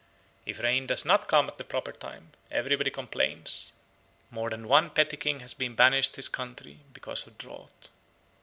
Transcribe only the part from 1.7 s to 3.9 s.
time, everybody complains.